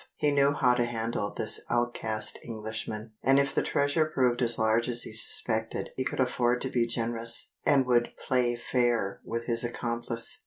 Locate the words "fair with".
8.55-9.45